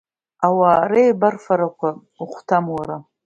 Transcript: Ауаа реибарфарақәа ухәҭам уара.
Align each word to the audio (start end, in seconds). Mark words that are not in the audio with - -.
Ауаа 0.45 0.79
реибарфарақәа 0.91 1.89
ухәҭам 2.23 2.65
уара. 2.75 2.97